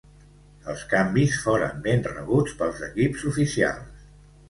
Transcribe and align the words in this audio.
Els 0.73 0.85
canvis 0.93 1.37
foren 1.45 1.85
ben 1.89 2.03
rebuts 2.09 2.59
pels 2.65 2.85
equips 2.91 3.31
oficials. 3.35 4.07